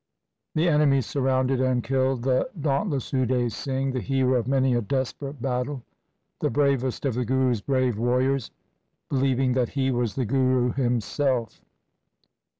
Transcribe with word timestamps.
The 0.55 0.67
enemy 0.67 1.01
surrounded 1.01 1.61
and 1.61 1.83
killed 1.83 2.23
the 2.23 2.49
daunt 2.59 2.89
less 2.89 3.13
Ude 3.13 3.51
Singh, 3.51 3.91
the 3.91 3.99
hero 3.99 4.33
of 4.39 4.47
many 4.47 4.73
a 4.73 4.81
desperate 4.81 5.39
battle, 5.39 5.83
the 6.39 6.49
bravest 6.49 7.05
of 7.05 7.13
the 7.13 7.23
Guru's 7.23 7.61
brave 7.61 7.99
warriors, 7.99 8.49
believing 9.09 9.53
that 9.53 9.69
he 9.69 9.91
was 9.91 10.15
the 10.15 10.25
Guru 10.25 10.73
himself. 10.73 11.61